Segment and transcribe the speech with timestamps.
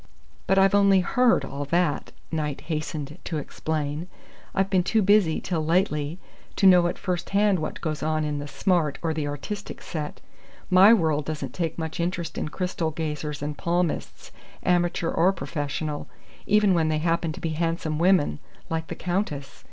[0.47, 4.07] "But I've only heard all that," Knight hastened to explain.
[4.55, 6.17] "I've been too busy till lately
[6.55, 10.19] to know at first hand what goes on in the 'smart' or the artistic set.
[10.71, 14.31] My world doesn't take much interest in crystal gazers and palmists,
[14.63, 16.07] amateur or professional,
[16.47, 18.39] even when they happen to be handsome women,
[18.71, 19.59] like the Countess.